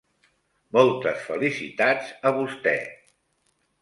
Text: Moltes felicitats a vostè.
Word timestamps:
Moltes 0.77 1.21
felicitats 1.27 2.09
a 2.31 2.35
vostè. 2.39 2.77